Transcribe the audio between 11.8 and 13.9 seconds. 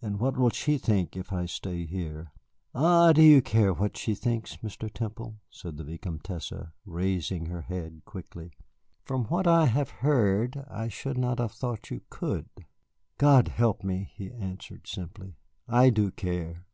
you could." "God help